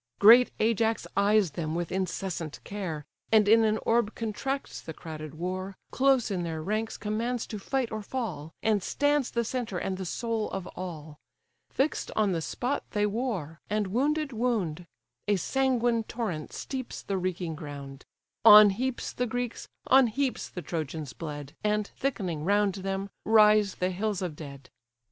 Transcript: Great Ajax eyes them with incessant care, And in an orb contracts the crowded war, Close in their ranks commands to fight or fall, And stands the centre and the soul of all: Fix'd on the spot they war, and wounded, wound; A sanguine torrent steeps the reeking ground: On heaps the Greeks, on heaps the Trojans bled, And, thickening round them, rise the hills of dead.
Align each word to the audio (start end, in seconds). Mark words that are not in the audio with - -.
Great 0.17 0.49
Ajax 0.59 1.05
eyes 1.15 1.51
them 1.51 1.75
with 1.75 1.91
incessant 1.91 2.59
care, 2.63 3.05
And 3.31 3.47
in 3.47 3.63
an 3.63 3.77
orb 3.85 4.15
contracts 4.15 4.81
the 4.81 4.95
crowded 4.95 5.35
war, 5.35 5.77
Close 5.91 6.31
in 6.31 6.41
their 6.41 6.59
ranks 6.63 6.97
commands 6.97 7.45
to 7.45 7.59
fight 7.59 7.91
or 7.91 8.01
fall, 8.01 8.51
And 8.63 8.81
stands 8.81 9.29
the 9.29 9.45
centre 9.45 9.77
and 9.77 9.97
the 9.97 10.05
soul 10.07 10.49
of 10.49 10.65
all: 10.75 11.19
Fix'd 11.69 12.09
on 12.15 12.31
the 12.31 12.41
spot 12.41 12.83
they 12.93 13.05
war, 13.05 13.59
and 13.69 13.85
wounded, 13.93 14.33
wound; 14.33 14.87
A 15.27 15.35
sanguine 15.35 16.03
torrent 16.05 16.51
steeps 16.51 17.03
the 17.03 17.19
reeking 17.19 17.53
ground: 17.55 18.03
On 18.43 18.71
heaps 18.71 19.13
the 19.13 19.27
Greeks, 19.27 19.67
on 19.85 20.07
heaps 20.07 20.49
the 20.49 20.63
Trojans 20.63 21.13
bled, 21.13 21.53
And, 21.63 21.85
thickening 21.95 22.43
round 22.43 22.73
them, 22.73 23.11
rise 23.23 23.75
the 23.75 23.91
hills 23.91 24.23
of 24.23 24.35
dead. 24.35 24.71